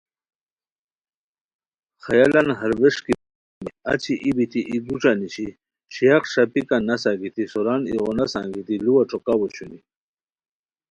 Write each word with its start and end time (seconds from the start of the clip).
خیالان 2.03 2.47
ہر 2.59 2.71
ووݰکی 2.79 3.13
بندئے 3.21 3.71
اچی 3.91 4.13
ای 4.23 4.31
بیتی 4.35 4.61
ای 4.69 4.77
گوݯہ 4.85 5.11
نیشی 5.19 5.47
شیاق 5.93 6.23
ݰاپیکان 6.33 6.81
نسہ 6.87 7.11
گیتی 7.21 7.43
سوران 7.51 7.81
ایغو 7.89 8.11
نسہ 8.17 8.39
انگیتی 8.45 8.75
لوا 8.85 9.01
ݯوکاؤ 9.09 9.39
اوشونی 9.41 9.79